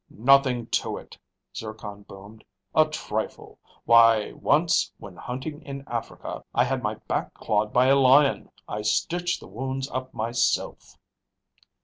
"Nothing 0.09 0.65
to 0.81 0.97
it," 0.97 1.15
Zircon 1.55 2.01
boomed. 2.01 2.43
"A 2.73 2.85
trifle. 2.87 3.59
Why, 3.85 4.31
once, 4.31 4.91
when 4.97 5.15
hunting 5.15 5.61
in 5.61 5.83
Africa, 5.85 6.43
I 6.55 6.63
had 6.63 6.81
my 6.81 6.95
back 7.07 7.35
clawed 7.35 7.71
by 7.71 7.85
a 7.85 7.95
lion. 7.95 8.49
I 8.67 8.81
stitched 8.81 9.39
the 9.41 9.47
wounds 9.47 9.87
up 9.91 10.11
myself." 10.11 10.97